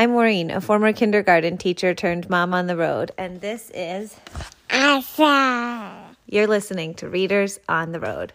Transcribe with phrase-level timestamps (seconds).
[0.00, 4.16] I'm Maureen, a former kindergarten teacher turned mom on the road, and this is
[4.70, 6.16] Asa.
[6.24, 8.32] You're listening to Readers on the Road.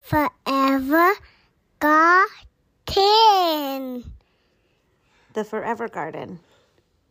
[0.00, 1.12] Forever
[1.80, 2.30] Garden.
[5.34, 6.40] The Forever Garden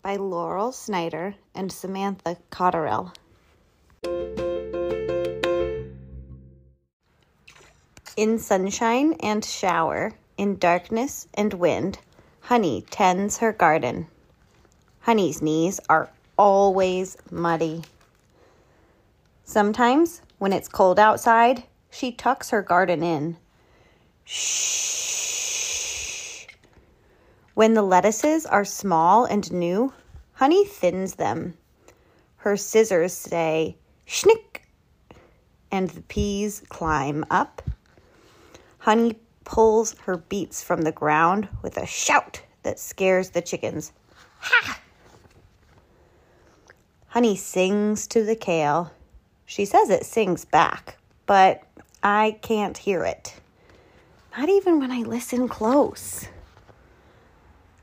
[0.01, 3.13] by Laurel Snyder and Samantha Cotterill.
[8.19, 11.99] In sunshine and shower, in darkness and wind,
[12.41, 14.07] Honey tends her garden.
[14.99, 17.83] Honey's knees are always muddy.
[19.45, 23.37] Sometimes, when it's cold outside, she tucks her garden in.
[24.25, 24.99] Shh.
[27.53, 29.93] When the lettuces are small and new,
[30.33, 31.53] Honey thins them.
[32.35, 33.77] Her scissors say,
[34.09, 34.61] schnick,
[35.71, 37.61] and the peas climb up.
[38.79, 39.15] Honey
[39.45, 43.93] pulls her beets from the ground with a shout that scares the chickens.
[44.39, 44.79] Ha!
[47.07, 48.91] Honey sings to the kale.
[49.45, 51.63] She says it sings back, but
[52.03, 53.35] I can't hear it.
[54.37, 56.27] Not even when I listen close.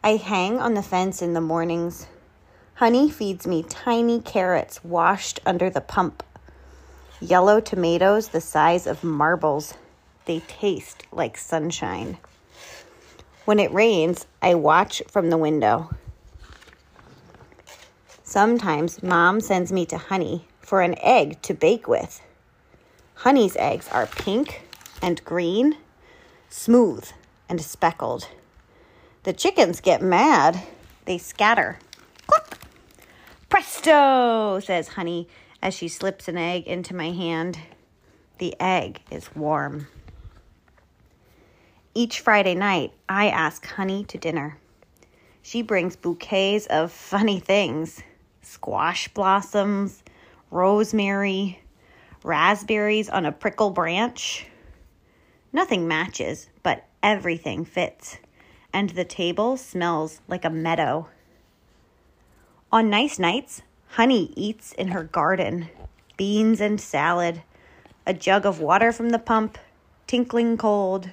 [0.02, 2.06] I hang on the fence in the mornings.
[2.76, 6.22] Honey feeds me tiny carrots washed under the pump.
[7.22, 9.72] Yellow tomatoes the size of marbles.
[10.26, 12.18] They taste like sunshine.
[13.46, 15.88] When it rains, I watch from the window.
[18.22, 22.20] Sometimes mom sends me to Honey for an egg to bake with.
[23.14, 24.68] Honey's eggs are pink
[25.00, 25.78] and green,
[26.50, 27.08] smooth
[27.48, 28.28] and speckled.
[29.22, 30.60] The chickens get mad.
[31.06, 31.78] They scatter.
[33.86, 35.28] Presto, says Honey
[35.62, 37.56] as she slips an egg into my hand.
[38.38, 39.86] The egg is warm.
[41.94, 44.58] Each Friday night, I ask Honey to dinner.
[45.40, 48.02] She brings bouquets of funny things
[48.42, 50.02] squash blossoms,
[50.50, 51.60] rosemary,
[52.24, 54.48] raspberries on a prickle branch.
[55.52, 58.18] Nothing matches, but everything fits,
[58.72, 61.08] and the table smells like a meadow.
[62.72, 65.68] On nice nights, Honey eats in her garden
[66.16, 67.42] beans and salad,
[68.06, 69.58] a jug of water from the pump,
[70.06, 71.10] tinkling cold.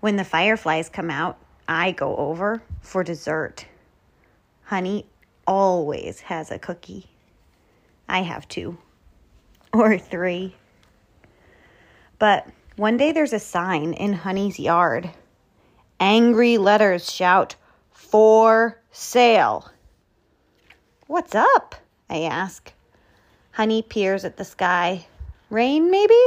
[0.00, 1.38] When the fireflies come out,
[1.68, 3.66] I go over for dessert.
[4.64, 5.06] Honey
[5.46, 7.06] always has a cookie.
[8.08, 8.78] I have two
[9.72, 10.56] or three.
[12.18, 12.46] But
[12.76, 15.10] one day there's a sign in Honey's yard.
[16.00, 17.54] Angry letters shout,
[17.90, 19.70] For sale.
[21.12, 21.74] What's up?
[22.08, 22.72] I ask.
[23.50, 25.04] Honey peers at the sky.
[25.50, 26.18] Rain, maybe?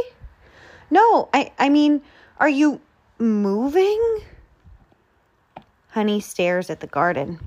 [0.92, 2.04] No, I, I mean,
[2.40, 2.80] are you
[3.18, 4.20] moving?
[5.90, 7.40] Honey stares at the garden.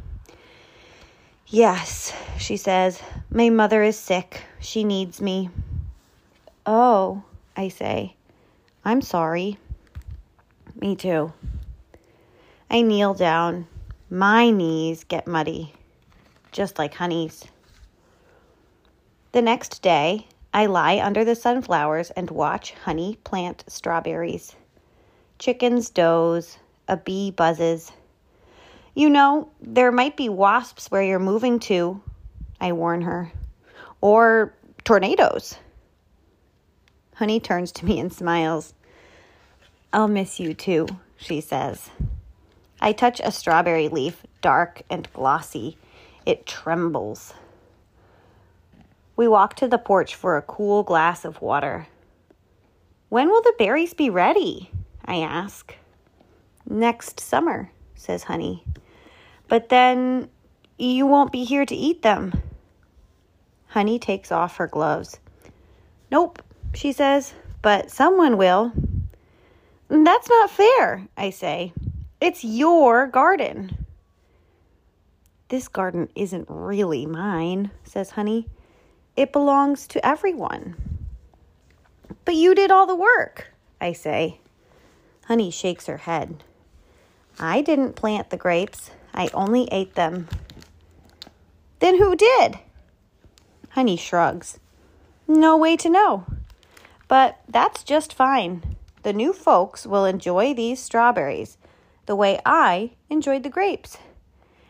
[1.47, 3.01] Yes, she says.
[3.31, 4.43] My mother is sick.
[4.59, 5.49] She needs me.
[6.67, 7.23] Oh,
[7.57, 8.17] I say.
[8.85, 9.59] I'm sorry.
[10.75, 11.33] Me too.
[12.69, 13.69] I kneel down.
[14.11, 15.73] My knees get muddy,
[16.53, 17.45] just like Honey's.
[19.33, 24.57] The next day, I lie under the sunflowers and watch Honey plant strawberries.
[25.39, 27.93] Chickens doze, a bee buzzes.
[28.95, 32.03] You know, there might be wasps where you're moving to,
[32.61, 33.31] I warn her,
[34.01, 34.55] or
[34.85, 35.57] tornadoes.
[37.15, 38.75] Honey turns to me and smiles.
[39.93, 40.87] I'll miss you too,
[41.17, 41.91] she says.
[42.81, 45.77] I touch a strawberry leaf, dark and glossy.
[46.29, 47.33] It trembles.
[49.17, 51.87] We walk to the porch for a cool glass of water.
[53.09, 54.71] When will the berries be ready?
[55.07, 55.75] I ask.
[56.69, 58.63] Next summer, says Honey.
[59.49, 60.29] But then
[60.77, 62.35] you won't be here to eat them.
[63.69, 65.19] Honey takes off her gloves.
[66.11, 66.43] Nope,
[66.75, 67.33] she says,
[67.63, 68.71] but someone will.
[69.89, 71.73] That's not fair, I say.
[72.21, 73.87] It's your garden.
[75.49, 78.49] This garden isn't really mine, says Honey.
[79.17, 80.77] It belongs to everyone.
[82.25, 84.41] But you did all the work, I say.
[85.25, 86.45] Honey shakes her head.
[87.41, 88.91] I didn't plant the grapes.
[89.15, 90.29] I only ate them.
[91.79, 92.59] Then who did?
[93.71, 94.59] Honey shrugs.
[95.27, 96.27] No way to know.
[97.07, 98.77] But that's just fine.
[99.03, 101.57] The new folks will enjoy these strawberries
[102.07, 103.99] the way I enjoyed the grapes.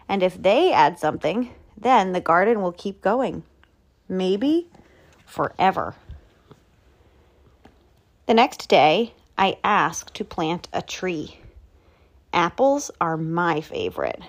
[0.09, 3.43] And if they add something, then the garden will keep going.
[4.09, 4.69] Maybe
[5.27, 5.95] forever.
[8.27, 11.39] The next day, I ask to plant a tree.
[12.33, 14.21] Apples are my favorite.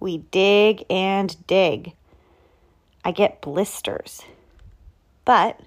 [0.00, 1.94] We dig and dig.
[3.04, 4.22] I get blisters.
[5.24, 5.60] But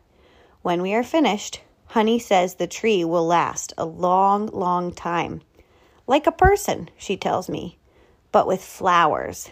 [0.62, 5.42] when we are finished, Honey says the tree will last a long, long time.
[6.06, 7.77] Like a person, she tells me,
[8.38, 9.50] but with flowers.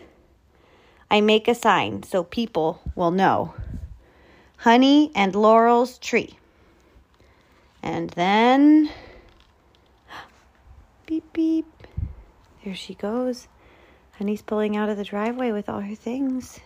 [1.09, 3.55] I make a sign so people will know.
[4.57, 6.37] Honey and Laurel's tree.
[7.81, 8.91] And then.
[11.07, 11.65] Beep, beep.
[12.63, 13.47] There she goes.
[14.19, 16.59] Honey's pulling out of the driveway with all her things.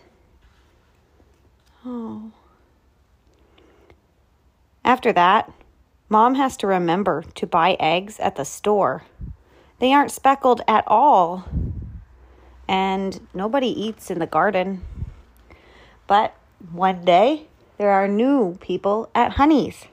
[1.86, 2.34] Oh.
[4.84, 5.50] After that,
[6.10, 9.04] Mom has to remember to buy eggs at the store.
[9.80, 11.46] They aren't speckled at all.
[12.70, 14.84] And nobody eats in the garden.
[16.06, 16.36] But
[16.72, 17.48] one day,
[17.80, 19.86] there are new people at Honey's.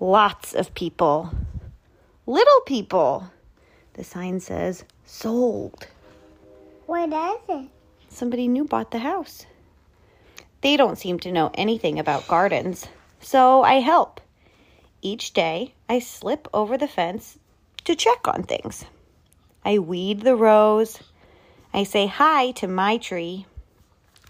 [0.00, 1.30] Lots of people.
[2.26, 3.30] Little people.
[3.92, 5.86] The sign says sold.
[6.86, 7.68] What is it?
[8.08, 9.44] Somebody new bought the house.
[10.62, 12.88] They don't seem to know anything about gardens,
[13.20, 14.22] so I help.
[15.02, 17.38] Each day, I slip over the fence
[17.84, 18.86] to check on things.
[19.66, 20.98] I weed the rows.
[21.76, 23.46] I say hi to my tree.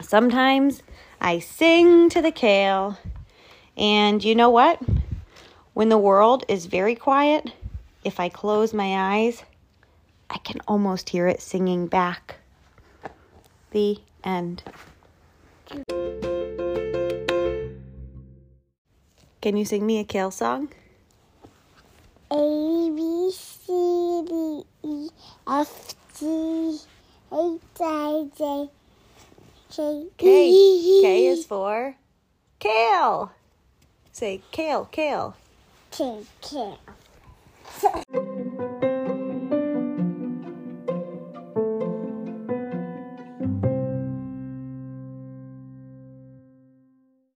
[0.01, 0.83] Sometimes
[1.21, 2.99] I sing to the kale.
[3.77, 4.81] And you know what?
[5.75, 7.53] When the world is very quiet,
[8.03, 9.43] if I close my eyes,
[10.31, 12.37] I can almost hear it singing back.
[13.73, 14.63] The end.
[19.43, 20.71] Can you sing me a kale song?
[22.31, 25.11] A B C D E
[25.47, 26.79] F G
[27.37, 28.69] H I J
[29.69, 31.03] K K.
[31.03, 31.97] K is for
[32.61, 33.33] kale.
[34.13, 35.35] Say kale, kale.
[35.91, 36.75] K K.